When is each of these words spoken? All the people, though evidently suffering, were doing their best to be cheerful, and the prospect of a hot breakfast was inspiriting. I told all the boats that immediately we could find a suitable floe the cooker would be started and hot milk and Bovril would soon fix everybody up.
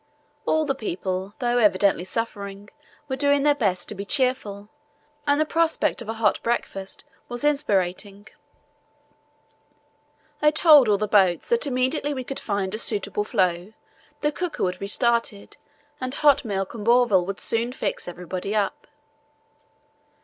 All 0.47 0.65
the 0.65 0.73
people, 0.73 1.35
though 1.37 1.59
evidently 1.59 2.05
suffering, 2.05 2.71
were 3.07 3.15
doing 3.15 3.43
their 3.43 3.53
best 3.53 3.87
to 3.89 3.93
be 3.93 4.03
cheerful, 4.03 4.67
and 5.27 5.39
the 5.39 5.45
prospect 5.45 6.01
of 6.01 6.09
a 6.09 6.15
hot 6.15 6.41
breakfast 6.41 7.03
was 7.29 7.43
inspiriting. 7.43 8.27
I 10.41 10.49
told 10.49 10.89
all 10.89 10.97
the 10.97 11.07
boats 11.07 11.49
that 11.49 11.67
immediately 11.67 12.15
we 12.15 12.23
could 12.23 12.39
find 12.39 12.73
a 12.73 12.79
suitable 12.79 13.23
floe 13.23 13.73
the 14.21 14.31
cooker 14.31 14.63
would 14.63 14.79
be 14.79 14.87
started 14.87 15.57
and 15.99 16.15
hot 16.15 16.43
milk 16.43 16.73
and 16.73 16.83
Bovril 16.83 17.23
would 17.27 17.39
soon 17.39 17.71
fix 17.71 18.07
everybody 18.07 18.55
up. 18.55 18.87